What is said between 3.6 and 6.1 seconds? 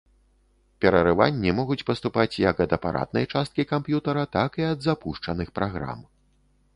камп'ютара, так і ад запушчаных праграм.